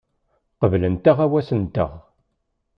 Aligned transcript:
Qeblent 0.59 1.09
aɣawas-nteɣ. 1.11 1.91